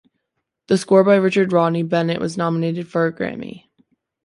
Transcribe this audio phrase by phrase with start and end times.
[0.65, 3.65] The score by Richard Rodney Bennett was nominated for a Grammy.